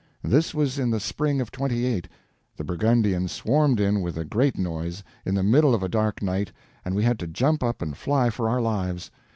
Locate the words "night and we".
6.23-7.03